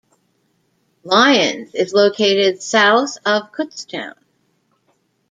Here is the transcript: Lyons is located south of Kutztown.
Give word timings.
Lyons 1.03 1.75
is 1.75 1.93
located 1.93 2.63
south 2.63 3.19
of 3.23 3.51
Kutztown. 3.51 4.15